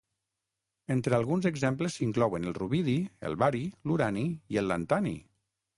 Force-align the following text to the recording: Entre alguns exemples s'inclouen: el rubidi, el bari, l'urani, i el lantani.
Entre 0.95 1.15
alguns 1.17 1.47
exemples 1.49 1.97
s'inclouen: 2.01 2.49
el 2.53 2.57
rubidi, 2.61 2.99
el 3.31 3.41
bari, 3.45 3.65
l'urani, 3.91 4.29
i 4.57 4.63
el 4.65 4.71
lantani. 4.75 5.17